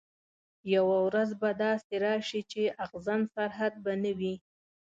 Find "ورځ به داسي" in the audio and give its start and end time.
1.07-1.95